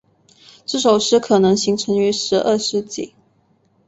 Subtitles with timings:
[0.65, 3.13] 这首诗可能形成于十二世纪。